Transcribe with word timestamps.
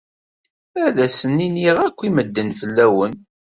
Ad 0.85 0.97
asen-iniɣ 1.05 1.77
akk 1.87 1.99
i 2.07 2.09
medden 2.15 2.49
fell-awen. 2.59 3.13